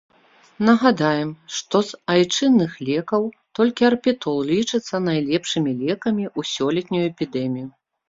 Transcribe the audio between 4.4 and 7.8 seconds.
лічыцца найлепшымі лекамі ў сёлетнюю эпідэмію.